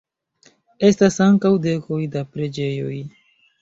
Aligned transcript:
Estas 0.89 1.19
ankaŭ 1.27 1.53
dekoj 1.69 2.03
da 2.19 2.27
preĝejoj. 2.35 3.01